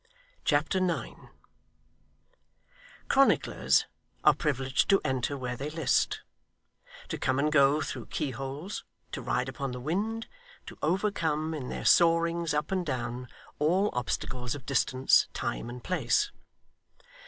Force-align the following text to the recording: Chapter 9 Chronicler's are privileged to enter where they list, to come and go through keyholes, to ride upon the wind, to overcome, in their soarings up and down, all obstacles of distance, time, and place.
Chapter 0.45 0.79
9 0.79 1.29
Chronicler's 3.07 3.85
are 4.23 4.33
privileged 4.33 4.89
to 4.89 4.99
enter 5.05 5.37
where 5.37 5.55
they 5.55 5.69
list, 5.69 6.21
to 7.09 7.19
come 7.19 7.37
and 7.37 7.51
go 7.51 7.81
through 7.81 8.07
keyholes, 8.07 8.83
to 9.11 9.21
ride 9.21 9.47
upon 9.47 9.73
the 9.73 9.79
wind, 9.79 10.25
to 10.65 10.75
overcome, 10.81 11.53
in 11.53 11.69
their 11.69 11.85
soarings 11.85 12.51
up 12.51 12.71
and 12.71 12.83
down, 12.83 13.27
all 13.59 13.91
obstacles 13.93 14.55
of 14.55 14.65
distance, 14.65 15.27
time, 15.35 15.69
and 15.69 15.83
place. 15.83 16.31